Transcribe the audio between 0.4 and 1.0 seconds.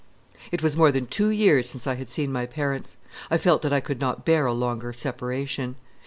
It was more